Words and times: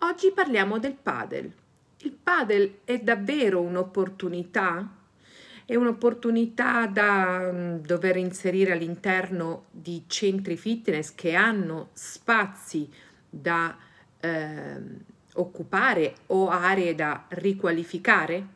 Oggi 0.00 0.30
parliamo 0.30 0.78
del 0.78 0.94
padel. 0.94 1.52
Il 2.02 2.12
padel 2.12 2.78
è 2.84 3.00
davvero 3.00 3.60
un'opportunità? 3.60 4.88
È 5.64 5.74
un'opportunità 5.74 6.86
da 6.86 7.50
mm, 7.52 7.74
dover 7.78 8.16
inserire 8.16 8.70
all'interno 8.72 9.64
di 9.72 10.04
centri 10.06 10.56
fitness 10.56 11.12
che 11.16 11.34
hanno 11.34 11.88
spazi 11.94 12.88
da 13.28 13.76
eh, 14.20 14.80
occupare 15.34 16.14
o 16.26 16.48
aree 16.48 16.94
da 16.94 17.24
riqualificare? 17.30 18.46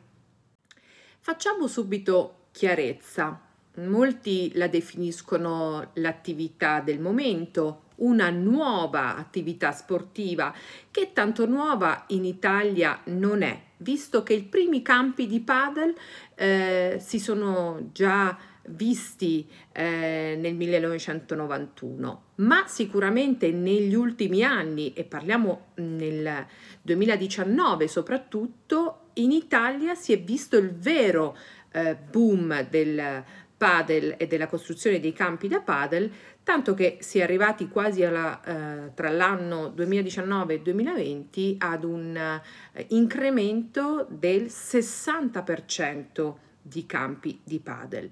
Facciamo 1.19 1.67
subito 1.67 2.45
chiarezza. 2.51 3.37
Molti 3.75 4.53
la 4.55 4.67
definiscono 4.67 5.89
l'attività 5.95 6.79
del 6.79 7.01
momento, 7.01 7.82
una 7.97 8.29
nuova 8.29 9.15
attività 9.15 9.71
sportiva. 9.71 10.53
Che 10.91 11.11
tanto 11.13 11.45
nuova 11.47 12.05
in 12.07 12.25
Italia 12.25 12.99
non 13.05 13.41
è, 13.41 13.59
visto 13.77 14.23
che 14.23 14.33
i 14.33 14.43
primi 14.43 14.81
campi 14.81 15.27
di 15.27 15.39
padel 15.39 15.93
eh, 16.35 16.97
si 16.99 17.19
sono 17.19 17.89
già 17.91 18.37
visti 18.67 19.47
eh, 19.73 20.37
nel 20.39 20.55
1991, 20.55 22.21
ma 22.35 22.65
sicuramente 22.67 23.51
negli 23.51 23.93
ultimi 23.93 24.43
anni, 24.43 24.93
e 24.93 25.03
parliamo 25.03 25.71
nel 25.75 26.45
2019 26.81 27.87
soprattutto, 27.87 28.99
in 29.15 29.31
Italia 29.31 29.95
si 29.95 30.13
è 30.13 30.19
visto 30.19 30.57
il 30.57 30.71
vero 30.71 31.37
eh, 31.71 31.95
boom 31.95 32.67
del 32.69 33.23
padel 33.55 34.15
e 34.17 34.27
della 34.27 34.47
costruzione 34.47 34.99
dei 34.99 35.13
campi 35.13 35.47
da 35.47 35.61
padel, 35.61 36.11
tanto 36.43 36.73
che 36.73 36.97
si 36.99 37.19
è 37.19 37.23
arrivati 37.23 37.69
quasi 37.69 38.03
alla, 38.03 38.41
eh, 38.43 38.93
tra 38.93 39.09
l'anno 39.09 39.69
2019 39.69 40.55
e 40.55 40.61
2020 40.61 41.55
ad 41.59 41.83
un 41.83 42.15
eh, 42.15 42.85
incremento 42.89 44.05
del 44.09 44.43
60% 44.43 46.35
di 46.61 46.85
campi 46.85 47.39
di 47.43 47.59
padel. 47.59 48.09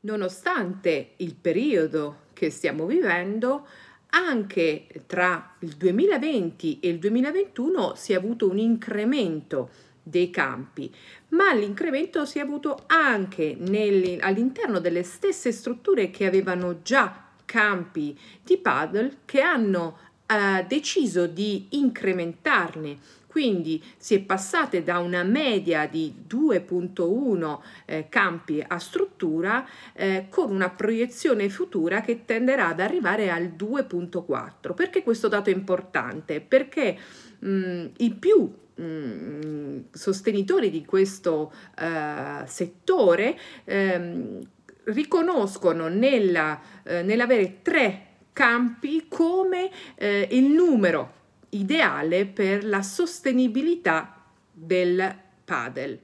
Nonostante 0.00 1.12
il 1.16 1.34
periodo 1.34 2.26
che 2.34 2.50
stiamo 2.50 2.86
vivendo, 2.86 3.66
anche 4.10 4.86
tra 5.06 5.56
il 5.60 5.74
2020 5.76 6.78
e 6.80 6.88
il 6.88 6.98
2021 6.98 7.94
si 7.96 8.12
è 8.12 8.16
avuto 8.16 8.48
un 8.48 8.58
incremento 8.58 9.70
dei 10.04 10.30
campi, 10.30 10.94
ma 11.30 11.52
l'incremento 11.52 12.24
si 12.24 12.38
è 12.38 12.42
avuto 12.42 12.84
anche 12.86 13.56
nel, 13.58 14.18
all'interno 14.20 14.78
delle 14.78 15.02
stesse 15.02 15.50
strutture 15.50 16.10
che 16.10 16.26
avevano 16.26 16.82
già 16.82 17.22
campi 17.44 18.16
di 18.42 18.56
paddle 18.58 19.18
che 19.24 19.40
hanno 19.40 19.98
eh, 20.26 20.64
deciso 20.68 21.26
di 21.26 21.66
incrementarne 21.70 23.22
quindi 23.34 23.82
si 23.96 24.14
è 24.14 24.20
passate 24.20 24.84
da 24.84 25.00
una 25.00 25.24
media 25.24 25.88
di 25.88 26.14
2.1 26.24 27.58
eh, 27.84 28.06
campi 28.08 28.64
a 28.64 28.78
struttura 28.78 29.66
eh, 29.92 30.26
con 30.28 30.52
una 30.52 30.70
proiezione 30.70 31.48
futura 31.48 32.00
che 32.00 32.24
tenderà 32.24 32.68
ad 32.68 32.78
arrivare 32.78 33.32
al 33.32 33.54
2.4. 33.58 34.72
Perché 34.72 35.02
questo 35.02 35.26
dato 35.26 35.50
è 35.50 35.52
importante? 35.52 36.40
Perché 36.40 36.96
mh, 37.40 37.86
i 37.96 38.14
più 38.14 38.52
mh, 38.74 39.86
sostenitori 39.92 40.70
di 40.70 40.84
questo 40.84 41.52
uh, 41.78 42.44
settore 42.46 43.38
ehm, 43.64 44.40
riconoscono 44.84 45.88
nella, 45.88 46.60
eh, 46.82 47.02
nell'avere 47.02 47.62
tre 47.62 48.06
campi 48.32 49.06
come 49.08 49.70
eh, 49.94 50.28
il 50.32 50.44
numero 50.44 51.22
ideale 51.50 52.26
per 52.26 52.64
la 52.64 52.82
sostenibilità 52.82 54.24
del 54.52 55.16
padel. 55.44 56.03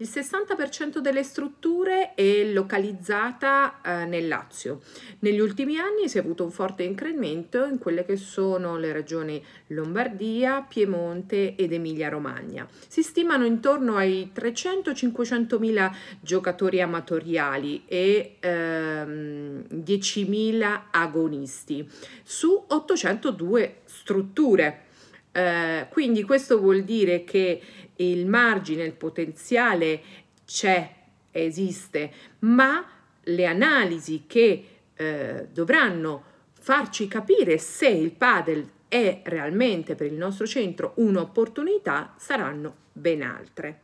Il 0.00 0.08
60% 0.10 0.96
delle 1.00 1.22
strutture 1.22 2.14
è 2.14 2.42
localizzata 2.44 3.82
eh, 3.82 4.06
nel 4.06 4.28
Lazio. 4.28 4.80
Negli 5.18 5.40
ultimi 5.40 5.76
anni 5.76 6.08
si 6.08 6.16
è 6.16 6.20
avuto 6.20 6.42
un 6.42 6.50
forte 6.50 6.84
incremento 6.84 7.66
in 7.66 7.76
quelle 7.76 8.06
che 8.06 8.16
sono 8.16 8.78
le 8.78 8.92
regioni 8.92 9.44
Lombardia, 9.66 10.64
Piemonte 10.66 11.54
ed 11.54 11.74
Emilia-Romagna. 11.74 12.66
Si 12.88 13.02
stimano 13.02 13.44
intorno 13.44 13.96
ai 13.96 14.32
300-500 14.34 15.58
mila 15.58 15.94
giocatori 16.18 16.80
amatoriali 16.80 17.84
e 17.86 18.36
ehm, 18.40 19.66
10.000 19.70 20.80
agonisti 20.92 21.86
su 22.22 22.64
802 22.68 23.80
strutture. 23.84 24.84
Eh, 25.32 25.86
quindi 25.90 26.24
questo 26.24 26.58
vuol 26.58 26.82
dire 26.84 27.22
che 27.22 27.60
il 28.04 28.26
margine, 28.26 28.84
il 28.84 28.94
potenziale 28.94 30.02
c'è, 30.44 30.94
esiste, 31.30 32.12
ma 32.40 32.84
le 33.24 33.46
analisi 33.46 34.24
che 34.26 34.66
eh, 34.94 35.48
dovranno 35.52 36.24
farci 36.52 37.08
capire 37.08 37.58
se 37.58 37.88
il 37.88 38.12
padel 38.12 38.68
è 38.88 39.22
realmente 39.24 39.94
per 39.94 40.06
il 40.06 40.18
nostro 40.18 40.46
centro 40.46 40.92
un'opportunità 40.96 42.14
saranno 42.16 42.74
ben 42.92 43.22
altre. 43.22 43.82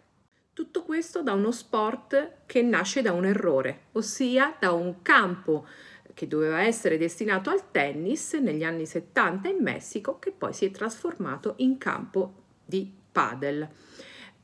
Tutto 0.53 0.83
questo 0.83 1.23
da 1.23 1.33
uno 1.33 1.53
sport 1.53 2.39
che 2.47 2.63
nasce 2.63 3.03
da 3.03 3.13
un 3.13 3.27
errore, 3.27 3.85
ossia 3.93 4.57
da 4.59 4.73
un 4.73 5.03
campo 5.03 5.67
che 6.15 6.27
doveva 6.27 6.63
essere 6.63 6.97
destinato 6.97 7.51
al 7.51 7.71
tennis 7.71 8.33
negli 8.35 8.65
anni 8.65 8.87
70 8.87 9.49
in 9.49 9.59
Messico, 9.61 10.19
che 10.19 10.33
poi 10.33 10.55
si 10.55 10.65
è 10.65 10.71
trasformato 10.71 11.55
in 11.59 11.77
campo 11.77 12.45
di 12.65 12.96
padel. 13.17 13.67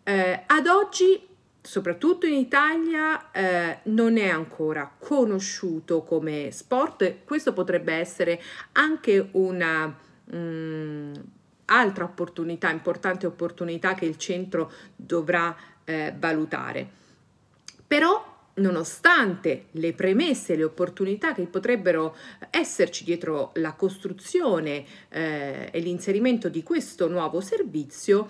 Eh, 0.03 0.45
ad 0.47 0.67
oggi, 0.67 1.29
soprattutto 1.61 2.25
in 2.25 2.33
Italia, 2.33 3.31
eh, 3.31 3.81
non 3.85 4.17
è 4.17 4.31
ancora 4.31 4.91
conosciuto 4.99 6.03
come 6.03 6.49
sport. 6.53 7.25
Questo 7.25 7.53
potrebbe 7.53 7.93
essere 7.93 8.41
anche 8.73 9.29
una 9.33 9.87
mh, 9.87 10.37
mm, 10.37 11.13
altra 11.67 12.05
opportunità, 12.05 12.71
importante 12.71 13.27
opportunità 13.27 13.93
che 13.93 14.07
il 14.07 14.17
centro 14.17 14.73
dovrà 14.97 15.55
eh, 15.85 16.15
valutare. 16.19 16.89
Però 17.87 18.31
nonostante 18.55 19.67
le 19.73 19.93
premesse 19.93 20.57
le 20.57 20.65
opportunità 20.65 21.35
che 21.35 21.45
potrebbero 21.45 22.17
esserci 22.51 23.05
dietro 23.05 23.53
la 23.57 23.73
costruzione 23.73 24.85
eh, 25.11 25.69
e 25.71 25.79
l'inserimento 25.81 26.49
di 26.49 26.63
questo 26.63 27.09
nuovo 27.09 27.41
servizio, 27.41 28.29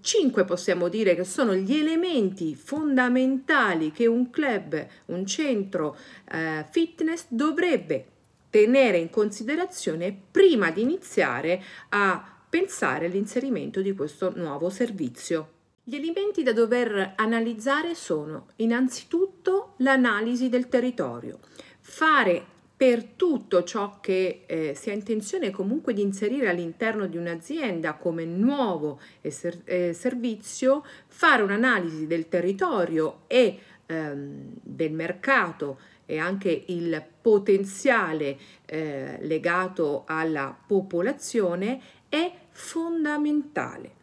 cinque 0.00 0.44
possiamo 0.44 0.88
dire 0.88 1.14
che 1.14 1.24
sono 1.24 1.54
gli 1.54 1.76
elementi 1.76 2.54
fondamentali 2.54 3.90
che 3.92 4.06
un 4.06 4.30
club, 4.30 4.86
un 5.06 5.26
centro 5.26 5.96
eh, 6.30 6.64
fitness 6.70 7.26
dovrebbe 7.28 8.06
tenere 8.50 8.98
in 8.98 9.10
considerazione 9.10 10.16
prima 10.30 10.70
di 10.70 10.82
iniziare 10.82 11.62
a 11.90 12.24
pensare 12.48 13.06
all'inserimento 13.06 13.80
di 13.80 13.92
questo 13.92 14.32
nuovo 14.34 14.70
servizio. 14.70 15.50
Gli 15.82 15.96
elementi 15.96 16.42
da 16.42 16.52
dover 16.52 17.12
analizzare 17.16 17.94
sono 17.94 18.46
innanzitutto 18.56 19.74
l'analisi 19.78 20.48
del 20.48 20.68
territorio, 20.68 21.38
fare 21.80 22.54
per 22.76 23.04
tutto 23.04 23.64
ciò 23.64 24.00
che 24.00 24.42
eh, 24.44 24.74
si 24.74 24.90
ha 24.90 24.92
intenzione 24.92 25.50
comunque 25.50 25.94
di 25.94 26.02
inserire 26.02 26.50
all'interno 26.50 27.06
di 27.06 27.16
un'azienda 27.16 27.94
come 27.94 28.26
nuovo 28.26 29.00
eh, 29.22 29.30
ser- 29.30 29.62
eh, 29.64 29.94
servizio, 29.94 30.84
fare 31.06 31.42
un'analisi 31.42 32.06
del 32.06 32.28
territorio 32.28 33.22
e 33.28 33.58
ehm, 33.86 34.52
del 34.62 34.92
mercato 34.92 35.78
e 36.04 36.18
anche 36.18 36.64
il 36.66 37.02
potenziale 37.22 38.36
eh, 38.66 39.16
legato 39.22 40.04
alla 40.06 40.54
popolazione 40.66 41.80
è 42.10 42.30
fondamentale. 42.50 43.94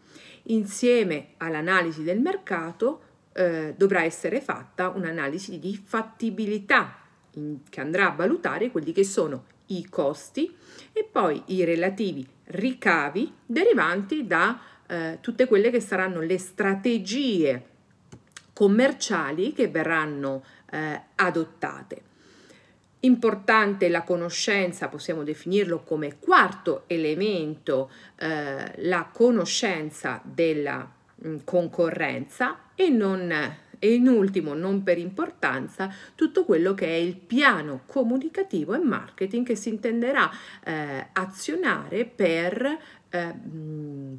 Insieme 0.47 1.33
all'analisi 1.37 2.01
del 2.01 2.19
mercato 2.19 3.01
eh, 3.33 3.75
dovrà 3.77 4.03
essere 4.03 4.41
fatta 4.41 4.89
un'analisi 4.89 5.59
di 5.59 5.79
fattibilità 5.81 6.97
che 7.69 7.81
andrà 7.81 8.11
a 8.11 8.15
valutare 8.15 8.71
quelli 8.71 8.91
che 8.91 9.03
sono 9.03 9.45
i 9.67 9.85
costi 9.89 10.55
e 10.91 11.07
poi 11.09 11.41
i 11.47 11.63
relativi 11.63 12.27
ricavi 12.45 13.33
derivanti 13.45 14.27
da 14.27 14.59
eh, 14.87 15.17
tutte 15.21 15.47
quelle 15.47 15.71
che 15.71 15.79
saranno 15.79 16.19
le 16.19 16.37
strategie 16.37 17.65
commerciali 18.53 19.53
che 19.53 19.67
verranno 19.67 20.43
eh, 20.71 21.01
adottate. 21.15 22.11
Importante 23.01 23.89
la 23.89 24.03
conoscenza, 24.03 24.87
possiamo 24.87 25.23
definirlo 25.23 25.79
come 25.79 26.19
quarto 26.19 26.83
elemento, 26.87 27.91
eh, 28.15 28.71
la 28.83 29.09
conoscenza 29.11 30.21
della 30.23 30.89
mh, 31.15 31.27
mm, 31.27 31.37
concorrenza 31.43 32.69
e, 32.75 32.89
non, 32.89 33.29
e 33.83 33.95
in 33.95 34.07
ultimo, 34.07 34.53
non 34.53 34.81
per 34.81 34.97
importanza, 34.97 35.93
tutto 36.15 36.45
quello 36.45 36.73
che 36.73 36.87
è 36.87 36.93
il 36.93 37.17
piano 37.17 37.81
comunicativo 37.85 38.73
e 38.73 38.77
marketing 38.77 39.45
che 39.45 39.57
si 39.57 39.67
intenderà 39.67 40.31
eh, 40.63 41.09
azionare 41.11 42.05
per 42.05 42.77
eh, 43.09 43.33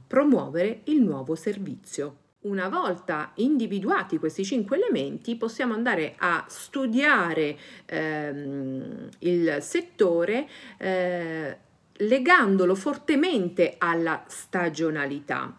promuovere 0.06 0.82
il 0.84 1.00
nuovo 1.00 1.34
servizio. 1.34 2.16
Una 2.40 2.68
volta 2.68 3.30
individuati 3.36 4.18
questi 4.18 4.44
cinque 4.44 4.76
elementi 4.76 5.34
possiamo 5.36 5.72
andare 5.72 6.14
a 6.18 6.44
studiare 6.46 7.56
ehm, 7.86 9.08
il 9.20 9.56
settore 9.60 10.46
eh, 10.76 11.56
legandolo 11.90 12.74
fortemente 12.74 13.76
alla 13.78 14.24
stagionalità, 14.26 15.56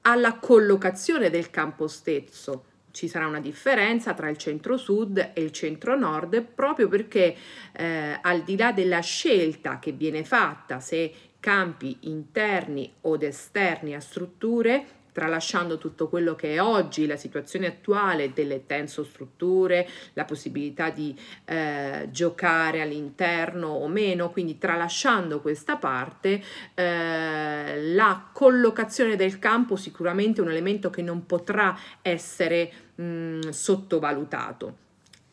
alla 0.00 0.38
collocazione 0.40 1.30
del 1.30 1.50
campo 1.50 1.86
stesso. 1.86 2.72
Ci 2.94 3.08
sarà 3.08 3.26
una 3.26 3.40
differenza 3.40 4.14
tra 4.14 4.28
il 4.28 4.36
centro-sud 4.36 5.32
e 5.34 5.42
il 5.42 5.50
centro-nord 5.50 6.42
proprio 6.42 6.86
perché 6.86 7.34
eh, 7.72 8.18
al 8.22 8.42
di 8.42 8.56
là 8.56 8.70
della 8.70 9.00
scelta 9.00 9.80
che 9.80 9.90
viene 9.90 10.22
fatta 10.22 10.78
se 10.78 11.12
campi 11.40 11.96
interni 12.02 12.88
od 13.00 13.24
esterni 13.24 13.96
a 13.96 14.00
strutture, 14.00 14.86
tralasciando 15.10 15.76
tutto 15.78 16.08
quello 16.08 16.34
che 16.34 16.54
è 16.54 16.62
oggi 16.62 17.06
la 17.06 17.16
situazione 17.16 17.66
attuale 17.66 18.32
delle 18.32 18.66
tensostrutture, 18.66 19.88
la 20.12 20.24
possibilità 20.24 20.90
di 20.90 21.16
eh, 21.44 22.08
giocare 22.10 22.80
all'interno 22.80 23.68
o 23.68 23.86
meno, 23.86 24.30
quindi 24.30 24.58
tralasciando 24.58 25.40
questa 25.40 25.76
parte, 25.76 26.42
eh, 26.74 27.92
la 27.92 28.28
collocazione 28.32 29.14
del 29.14 29.38
campo 29.38 29.76
sicuramente 29.76 30.40
è 30.40 30.44
un 30.44 30.50
elemento 30.50 30.90
che 30.90 31.02
non 31.02 31.26
potrà 31.26 31.78
essere 32.02 32.83
mh, 32.94 33.48
sottovalutato. 33.50 34.82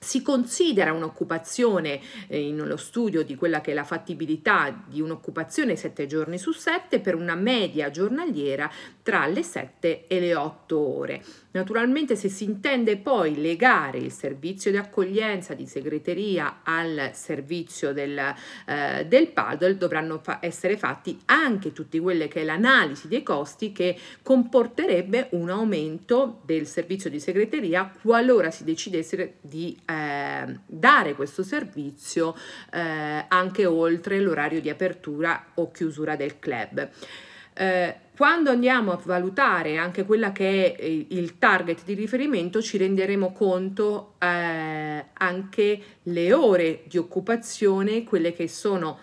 Si 0.04 0.24
considera 0.24 0.94
un'occupazione 0.94 2.02
eh, 2.28 2.40
in 2.40 2.60
uno 2.60 2.76
studio 2.76 3.24
di 3.24 3.36
quella 3.36 3.62
che 3.62 3.70
è 3.70 3.74
la 3.76 3.84
fattibilità 3.84 4.84
di 4.88 5.00
un'occupazione 5.00 5.76
7 5.76 6.08
giorni 6.08 6.40
su 6.40 6.52
7 6.52 7.00
per 7.00 7.14
una 7.14 7.36
media 7.36 7.92
giornaliera 7.92 8.68
tra 9.04 9.28
le 9.28 9.44
7 9.44 10.08
e 10.08 10.20
le 10.20 10.34
8 10.34 10.80
ore. 10.80 11.24
Naturalmente 11.54 12.16
se 12.16 12.30
si 12.30 12.46
intende 12.46 12.96
poi 12.96 13.36
legare 13.42 13.98
il 13.98 14.12
servizio 14.12 14.72
di 14.72 14.78
accoglienza 14.78 15.54
di 15.54 15.68
segreteria 15.68 16.62
al 16.64 17.12
servizio 17.14 17.92
del, 17.92 18.18
eh, 18.66 19.06
del 19.06 19.28
paddle 19.28 19.76
dovranno 19.76 20.20
fa- 20.24 20.40
essere 20.42 20.78
fatti 20.78 21.20
anche 21.26 21.74
tutti 21.74 22.00
quelle 22.00 22.30
che 22.30 22.42
è 22.42 22.44
l'analisi 22.46 23.10
dei 23.10 23.22
costi 23.22 23.74
che 23.74 23.98
comporterebbe 24.22 25.28
un 25.32 25.50
aumento 25.50 26.40
del 26.46 26.66
servizio 26.66 27.10
di 27.10 27.20
segreteria 27.20 27.92
qualora 28.02 28.50
si 28.50 28.64
decidesse 28.64 29.36
di 29.42 29.78
eh, 29.86 30.60
dare 30.66 31.16
questo 31.16 31.44
servizio 31.44 32.34
eh, 32.72 33.26
anche 33.28 33.66
oltre 33.66 34.22
l'orario 34.22 34.62
di 34.62 34.70
apertura 34.70 35.48
o 35.56 35.70
chiusura 35.70 36.16
del 36.16 36.40
club. 36.40 36.90
Eh, 37.54 37.96
quando 38.16 38.52
andiamo 38.52 38.92
a 38.92 39.02
valutare 39.04 39.78
anche 39.78 40.06
quella 40.06 40.32
che 40.32 40.76
è 40.76 40.84
il 40.84 41.40
target 41.40 41.84
di 41.84 41.96
riferimento, 41.96 42.62
ci 42.62 42.78
renderemo 42.78 43.32
conto 43.32 44.14
eh, 44.20 45.06
anche 45.14 45.82
le 46.04 46.34
ore 46.34 46.84
di 46.86 46.98
occupazione, 46.98 48.04
quelle 48.04 48.34
che 48.34 48.48
sono 48.48 48.98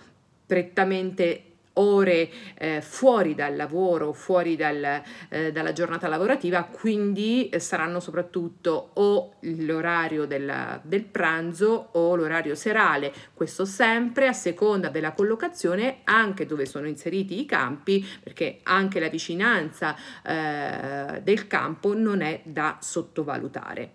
prettamente 0.47 1.48
ore 1.79 2.31
eh, 2.57 2.81
fuori 2.81 3.35
dal 3.35 3.57
lavoro, 3.57 4.13
fuori 4.13 4.57
dal, 4.57 5.03
eh, 5.29 5.53
dalla 5.53 5.73
giornata 5.73 6.09
lavorativa, 6.09 6.65
quindi 6.65 7.49
eh, 7.49 7.59
saranno 7.59 8.01
soprattutto 8.01 8.91
o 8.95 9.35
l'orario 9.41 10.27
del, 10.27 10.81
del 10.83 11.05
pranzo 11.05 11.89
o 11.93 12.15
l'orario 12.15 12.55
serale, 12.55 13.13
questo 13.35 13.65
sempre 13.65 14.27
a 14.29 14.33
seconda 14.33 14.89
della 14.89 15.13
collocazione 15.13 15.99
anche 16.05 16.47
dove 16.47 16.67
sono 16.67 16.87
inseriti 16.87 17.41
i 17.41 17.47
campi, 17.47 18.05
perché 18.23 18.61
anche 18.65 19.01
la 19.01 19.09
vicinanza 19.09 19.97
eh, 20.25 21.21
del 21.23 21.47
campo 21.47 21.95
non 21.95 22.21
è 22.21 22.41
da 22.45 22.79
sottovalutare. 22.81 23.95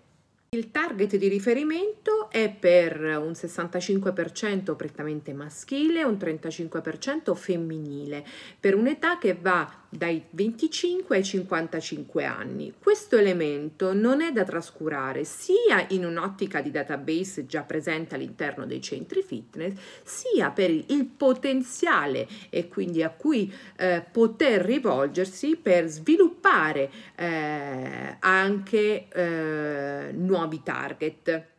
Il 0.54 0.70
target 0.70 1.16
di 1.16 1.26
riferimento 1.26 2.23
è 2.34 2.50
per 2.50 3.00
un 3.00 3.30
65% 3.30 4.74
prettamente 4.74 5.32
maschile 5.32 6.00
e 6.00 6.04
un 6.04 6.14
35% 6.14 7.32
femminile, 7.32 8.26
per 8.58 8.74
un'età 8.74 9.18
che 9.18 9.38
va 9.40 9.82
dai 9.88 10.20
25 10.30 11.16
ai 11.16 11.22
55 11.22 12.24
anni. 12.24 12.74
Questo 12.76 13.16
elemento 13.16 13.94
non 13.94 14.20
è 14.20 14.32
da 14.32 14.42
trascurare 14.42 15.22
sia 15.22 15.86
in 15.90 16.04
un'ottica 16.04 16.60
di 16.60 16.72
database 16.72 17.46
già 17.46 17.62
presente 17.62 18.16
all'interno 18.16 18.66
dei 18.66 18.82
centri 18.82 19.22
fitness, 19.22 19.78
sia 20.02 20.50
per 20.50 20.70
il 20.70 21.04
potenziale 21.16 22.26
e 22.50 22.66
quindi 22.66 23.04
a 23.04 23.10
cui 23.10 23.52
eh, 23.76 24.04
poter 24.10 24.62
rivolgersi 24.62 25.54
per 25.54 25.86
sviluppare 25.86 26.90
eh, 27.14 28.16
anche 28.18 29.06
eh, 29.08 30.10
nuovi 30.12 30.62
target. 30.64 31.52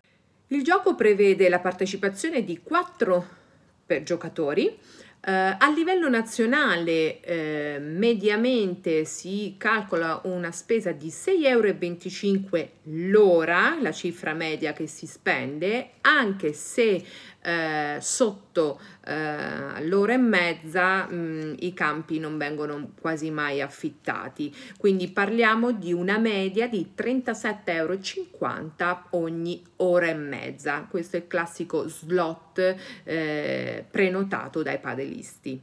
Il 0.48 0.64
gioco 0.64 0.96
prevede 0.96 1.50
la 1.50 1.60
partecipazione 1.60 2.44
di 2.44 2.60
quattro 2.62 3.28
giocatori 4.04 4.78
Uh, 5.26 5.58
a 5.58 5.72
livello 5.76 6.08
nazionale 6.08 7.20
eh, 7.22 7.80
mediamente 7.80 9.06
si 9.06 9.56
calcola 9.58 10.22
una 10.26 10.52
spesa 10.52 10.92
di 10.92 11.08
6,25 11.08 12.46
euro 12.52 12.70
l'ora, 13.10 13.76
la 13.82 13.92
cifra 13.92 14.34
media 14.36 14.74
che 14.74 14.86
si 14.86 15.08
spende, 15.08 15.94
anche 16.02 16.54
se 16.54 17.04
eh, 17.46 17.98
sotto 18.02 18.80
eh, 19.06 19.86
l'ora 19.86 20.14
e 20.14 20.18
mezza 20.18 21.06
mh, 21.06 21.14
mm, 21.16 21.54
i 21.60 21.74
campi 21.74 22.18
non 22.18 22.40
vengono 22.40 22.94
quasi 23.00 23.30
mai 23.30 23.62
affittati. 23.62 24.54
Quindi 24.78 25.10
parliamo 25.10 25.72
di 25.72 25.94
una 25.94 26.18
media 26.18 26.68
di 26.68 26.94
37,50 26.98 27.64
euro 27.66 28.00
ogni 29.12 29.64
ora 29.78 30.08
e 30.08 30.16
mezza. 30.16 30.88
Questo 30.90 31.18
è 31.18 31.20
il 31.20 31.28
classico 31.28 31.88
slot 31.88 32.76
eh, 33.04 33.86
prenotato 33.92 34.64
dai 34.64 34.80
padelisti. 34.80 35.62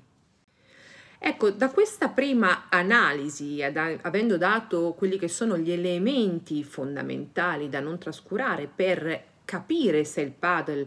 Ecco, 1.24 1.50
da 1.50 1.70
questa 1.70 2.08
prima 2.08 2.68
analisi, 2.68 3.62
ad, 3.62 3.76
avendo 3.76 4.36
dato 4.36 4.94
quelli 4.96 5.18
che 5.18 5.28
sono 5.28 5.56
gli 5.56 5.70
elementi 5.70 6.64
fondamentali 6.64 7.68
da 7.68 7.78
non 7.78 7.98
trascurare 7.98 8.68
per 8.72 9.30
capire 9.44 10.04
se 10.04 10.20
il 10.20 10.32
paddle 10.32 10.86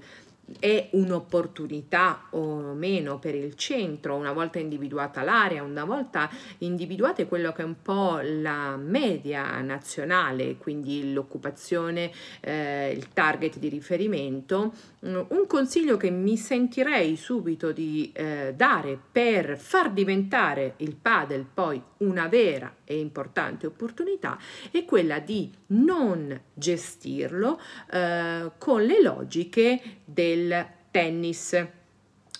è 0.59 0.89
un'opportunità 0.91 2.27
o 2.31 2.73
meno 2.73 3.17
per 3.19 3.35
il 3.35 3.55
centro, 3.55 4.15
una 4.15 4.31
volta 4.31 4.59
individuata 4.59 5.23
l'area, 5.23 5.63
una 5.63 5.85
volta 5.85 6.29
individuate 6.59 7.27
quello 7.27 7.51
che 7.51 7.63
è 7.63 7.65
un 7.65 7.81
po' 7.81 8.19
la 8.21 8.75
media 8.77 9.59
nazionale, 9.61 10.57
quindi 10.57 11.13
l'occupazione, 11.13 12.11
eh, 12.41 12.91
il 12.95 13.09
target 13.09 13.57
di 13.57 13.69
riferimento, 13.69 14.73
mm, 15.05 15.21
un 15.29 15.47
consiglio 15.47 15.97
che 15.97 16.09
mi 16.11 16.37
sentirei 16.37 17.15
subito 17.15 17.71
di 17.71 18.11
eh, 18.13 18.53
dare 18.55 18.99
per 19.11 19.57
far 19.57 19.91
diventare 19.91 20.73
il 20.77 20.95
padel 20.95 21.45
poi 21.51 21.81
una 21.97 22.27
vera 22.27 22.73
e 22.83 22.99
importante 22.99 23.65
opportunità 23.65 24.37
è 24.71 24.85
quella 24.85 25.19
di 25.19 25.51
non 25.67 26.39
gestirlo 26.53 27.59
eh, 27.91 28.51
con 28.57 28.83
le 28.83 29.01
logiche 29.01 29.81
del 30.05 30.34
tennis. 30.91 31.67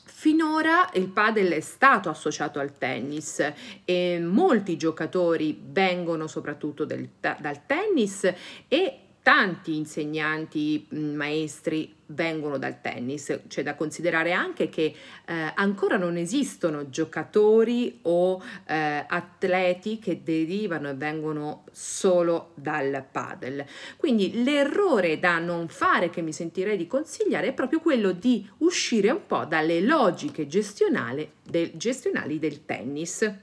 Finora 0.05 0.89
il 0.93 1.07
padel 1.09 1.51
è 1.51 1.59
stato 1.59 2.09
associato 2.09 2.59
al 2.59 2.77
tennis 2.77 3.53
e 3.83 4.19
molti 4.19 4.77
giocatori 4.77 5.59
vengono 5.61 6.27
soprattutto 6.27 6.85
del, 6.85 7.09
dal 7.19 7.65
tennis 7.65 8.33
e 8.67 8.99
tanti 9.25 9.75
insegnanti, 9.75 10.85
maestri 10.91 11.95
vengono 12.09 12.59
dal 12.59 12.79
tennis. 12.79 13.39
C'è 13.47 13.63
da 13.63 13.73
considerare 13.73 14.33
anche 14.33 14.69
che 14.69 14.93
eh, 15.25 15.51
ancora 15.55 15.97
non 15.97 16.15
esistono 16.15 16.91
giocatori 16.91 18.01
o 18.03 18.39
eh, 18.67 19.03
atleti 19.07 19.97
che 19.97 20.21
derivano 20.21 20.89
e 20.89 20.93
vengono 20.93 21.63
solo 21.71 22.51
dal 22.53 23.03
padel. 23.11 23.65
Quindi 23.97 24.43
l'errore 24.43 25.17
da 25.17 25.39
non 25.39 25.69
fare 25.69 26.11
che 26.11 26.21
mi 26.21 26.31
sentirei 26.31 26.77
di 26.77 26.85
consigliare 26.85 27.47
è 27.47 27.53
proprio 27.53 27.79
quello 27.79 28.11
di 28.11 28.47
uscire 28.59 29.09
un 29.09 29.25
po' 29.25 29.45
dalle 29.45 29.81
logiche 29.81 30.45
gestionali 30.45 31.27
del, 31.41 31.71
gestionali 31.73 32.37
del 32.37 32.63
tennis. 32.63 33.33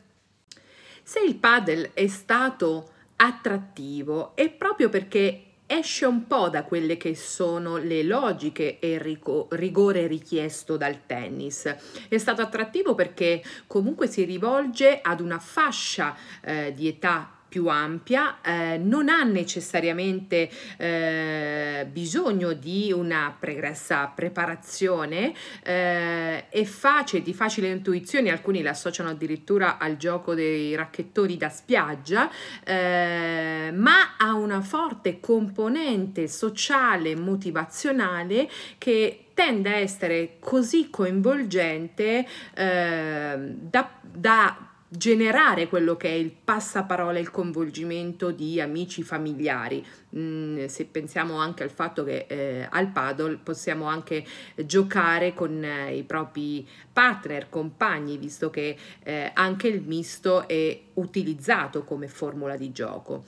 Se 1.03 1.19
il 1.19 1.35
padel 1.35 1.91
è 1.93 2.07
stato 2.07 2.89
attrattivo 3.17 4.37
è 4.37 4.49
proprio 4.49 4.89
perché 4.89 5.47
esce 5.79 6.05
un 6.05 6.27
po' 6.27 6.49
da 6.49 6.65
quelle 6.65 6.97
che 6.97 7.15
sono 7.15 7.77
le 7.77 8.03
logiche 8.03 8.79
e 8.79 8.93
il 8.93 9.01
rigore 9.49 10.07
richiesto 10.07 10.77
dal 10.77 11.07
tennis. 11.07 11.75
È 12.09 12.19
stato 12.19 12.43
attrattivo 12.43 12.95
perché 12.95 13.43
comunque 13.67 14.07
si 14.07 14.25
rivolge 14.25 15.01
ad 15.01 15.21
una 15.21 15.39
fascia 15.39 16.15
eh, 16.43 16.73
di 16.75 16.89
età 16.89 17.42
più 17.53 17.67
ampia, 17.67 18.41
eh, 18.41 18.79
non 18.79 19.11
ha 19.11 19.25
necessariamente 19.25 20.49
eh, 20.79 21.87
bisogno 21.93 22.55
di 22.55 22.91
una 22.91 23.37
pregressa 23.39 24.07
preparazione, 24.07 25.35
eh, 25.63 26.49
è 26.49 26.65
facile, 26.65 27.21
di 27.21 27.35
facile 27.35 27.69
intuizione, 27.69 28.31
alcuni 28.31 28.63
la 28.63 28.71
associano 28.71 29.11
addirittura 29.11 29.77
al 29.77 29.99
gioco 29.99 30.33
dei 30.33 30.75
racchettoni 30.75 31.37
da 31.37 31.51
spiaggia, 31.51 32.31
eh, 32.65 33.71
ma 33.75 34.17
ha 34.17 34.33
una 34.33 34.63
forte 34.63 35.21
componente 35.21 36.29
sociale, 36.29 37.15
motivazionale 37.15 38.49
che 38.79 39.27
tende 39.35 39.69
a 39.69 39.77
essere 39.77 40.37
così 40.41 40.89
coinvolgente 40.89 42.27
eh, 42.55 43.37
da, 43.37 43.91
da 44.01 44.72
generare 44.95 45.69
quello 45.69 45.97
che 45.97 46.09
è 46.09 46.13
il 46.13 46.31
passaparola, 46.31 47.19
il 47.19 47.31
coinvolgimento 47.31 48.31
di 48.31 48.61
amici 48.61 49.03
familiari. 49.03 49.85
Mm, 50.15 50.67
se 50.67 50.85
pensiamo 50.85 51.37
anche 51.37 51.63
al 51.63 51.71
fatto 51.71 52.05
che 52.05 52.27
eh, 52.29 52.69
al 52.71 52.89
paddle 52.89 53.39
possiamo 53.43 53.87
anche 53.87 54.23
giocare 54.67 55.33
con 55.33 55.65
eh, 55.65 55.97
i 55.97 56.03
propri 56.03 56.67
partner, 56.93 57.49
compagni, 57.49 58.19
visto 58.19 58.51
che 58.51 58.77
eh, 59.03 59.31
anche 59.33 59.69
il 59.69 59.81
misto 59.81 60.47
è 60.47 60.79
utilizzato 60.95 61.85
come 61.85 62.07
formula 62.07 62.57
di 62.57 62.71
gioco. 62.71 63.25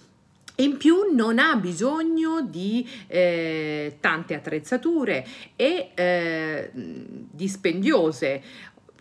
In 0.57 0.77
più 0.77 1.13
non 1.13 1.41
ha 1.41 1.57
bisogno 1.57 2.43
di 2.43 2.89
eh, 3.09 3.97
tante 3.99 4.35
attrezzature 4.35 5.27
e 5.57 5.91
eh, 5.95 6.71
dispendiose 6.73 8.43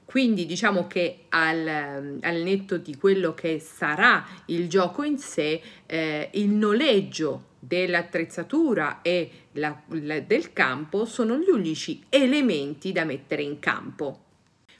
quindi 0.05 0.45
diciamo 0.45 0.87
che 0.87 1.25
al, 1.29 2.19
al, 2.21 2.35
netto 2.41 2.77
di 2.77 2.95
quello 2.95 3.33
che 3.33 3.59
sarà 3.59 4.25
il 4.47 4.67
gioco 4.67 5.03
in 5.03 5.17
sé, 5.17 5.61
eh, 5.85 6.29
il 6.33 6.49
noleggio 6.49 7.51
dell'attrezzatura 7.59 9.01
e 9.01 9.29
la, 9.53 9.81
la, 9.87 10.19
del 10.19 10.51
campo 10.51 11.05
sono 11.05 11.37
gli 11.37 11.49
unici 11.49 12.03
elementi 12.09 12.91
da 12.91 13.05
mettere 13.05 13.41
in 13.41 13.59
campo. 13.59 14.19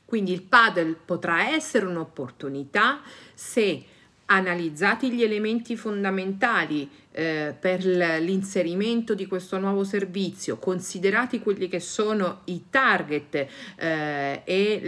Quindi 0.05 0.33
il 0.33 0.43
paddle 0.43 0.97
potrà 1.05 1.49
essere 1.49 1.85
un'opportunità 1.85 3.01
se 3.33 3.83
analizzati 4.25 5.11
gli 5.11 5.23
elementi 5.23 5.75
fondamentali 5.75 6.89
eh, 7.13 7.55
per 7.57 7.85
l'inserimento 7.85 9.13
di 9.13 9.27
questo 9.27 9.59
nuovo 9.59 9.83
servizio, 9.83 10.57
considerati 10.57 11.39
quelli 11.39 11.67
che 11.67 11.79
sono 11.79 12.41
i 12.45 12.65
target 12.69 13.47
eh, 13.75 14.41
e 14.43 14.81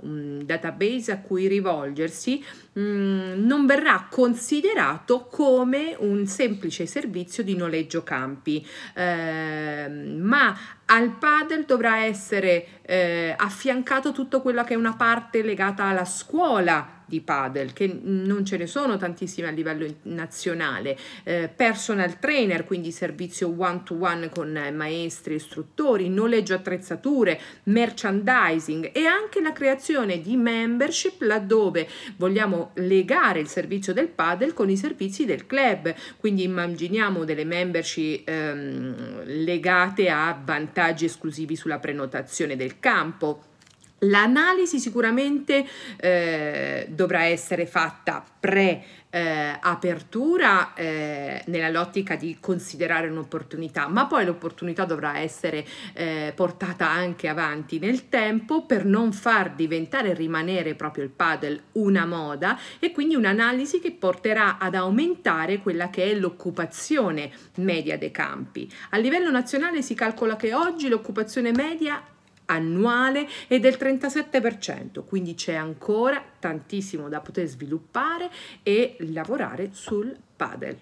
um, 0.00 0.42
database 0.42 1.12
a 1.12 1.18
cui 1.18 1.48
rivolgersi, 1.48 2.42
mh, 2.72 2.80
mm, 2.80 3.44
non 3.44 3.66
verrà 3.66 4.06
considerato 4.08 5.26
come 5.26 5.96
un 5.98 6.26
semplice 6.26 6.86
servizio 6.86 7.42
di 7.42 7.56
noleggio 7.56 8.02
campi, 8.04 8.64
eh, 8.94 9.88
ma 9.88 10.56
al 10.86 11.10
paddle 11.10 11.64
dovrà 11.64 12.04
essere 12.04 12.66
eh, 12.82 13.34
affiancato 13.36 14.12
tutto 14.12 14.42
quello 14.42 14.62
che 14.64 14.74
è 14.74 14.76
una 14.76 14.94
parte 14.94 15.42
legata 15.42 15.84
alla 15.84 16.04
scuola 16.04 17.02
di 17.06 17.20
paddle, 17.20 17.72
che 17.72 18.00
non 18.02 18.44
ce 18.44 18.56
ne 18.56 18.66
sono 18.66 18.96
tantissime 18.96 19.48
a 19.48 19.50
livello 19.50 19.86
nazionale, 20.02 20.96
eh, 21.24 21.50
personal 21.54 22.18
trainer, 22.18 22.64
quindi 22.64 22.92
servizio 22.92 23.54
one 23.56 23.82
to 23.84 23.96
one 23.98 24.28
con 24.28 24.52
maestri, 24.74 25.34
istruttori, 25.34 26.08
noleggio 26.08 26.54
attrezzature, 26.54 27.40
merchandising 27.64 28.90
e 28.92 29.06
anche 29.06 29.40
la 29.40 29.52
creazione 29.52 30.20
di 30.20 30.36
membership 30.36 31.20
laddove 31.22 31.88
vogliamo 32.16 32.70
legare 32.74 33.40
il 33.40 33.48
servizio 33.48 33.92
del 33.92 34.08
paddle 34.08 34.52
con 34.52 34.70
i 34.70 34.76
servizi 34.76 35.24
del 35.24 35.46
club, 35.46 35.94
quindi 36.18 36.44
immaginiamo 36.44 37.24
delle 37.24 37.44
membership 37.44 38.28
ehm, 38.28 39.22
legate 39.24 40.08
a 40.08 40.38
vantaggi 40.42 41.06
esclusivi 41.06 41.56
sulla 41.56 41.78
prenotazione 41.78 42.56
del 42.56 42.78
campo 42.78 43.52
L'analisi 44.00 44.78
sicuramente 44.78 45.66
eh, 45.96 46.86
dovrà 46.90 47.24
essere 47.24 47.66
fatta 47.66 48.22
pre-apertura 48.40 50.74
eh, 50.74 50.84
eh, 50.84 51.42
nella 51.46 51.70
logica 51.70 52.16
di 52.16 52.36
considerare 52.40 53.08
un'opportunità, 53.08 53.88
ma 53.88 54.06
poi 54.06 54.26
l'opportunità 54.26 54.84
dovrà 54.84 55.20
essere 55.20 55.64
eh, 55.94 56.34
portata 56.34 56.90
anche 56.90 57.28
avanti 57.28 57.78
nel 57.78 58.10
tempo 58.10 58.66
per 58.66 58.84
non 58.84 59.12
far 59.12 59.54
diventare 59.54 60.10
e 60.10 60.14
rimanere 60.14 60.74
proprio 60.74 61.04
il 61.04 61.10
paddle 61.10 61.62
una 61.72 62.04
moda 62.04 62.58
e 62.78 62.92
quindi 62.92 63.14
un'analisi 63.14 63.80
che 63.80 63.92
porterà 63.92 64.58
ad 64.58 64.74
aumentare 64.74 65.60
quella 65.60 65.88
che 65.88 66.10
è 66.10 66.14
l'occupazione 66.14 67.30
media 67.56 67.96
dei 67.96 68.10
campi. 68.10 68.70
A 68.90 68.98
livello 68.98 69.30
nazionale 69.30 69.80
si 69.80 69.94
calcola 69.94 70.36
che 70.36 70.52
oggi 70.52 70.88
l'occupazione 70.88 71.52
media 71.52 72.02
annuale 72.46 73.26
è 73.46 73.58
del 73.58 73.76
37%, 73.78 75.04
quindi 75.04 75.34
c'è 75.34 75.54
ancora 75.54 76.22
tantissimo 76.38 77.08
da 77.08 77.20
poter 77.20 77.46
sviluppare 77.46 78.30
e 78.62 78.96
lavorare 79.00 79.70
sul 79.72 80.16
padel. 80.36 80.76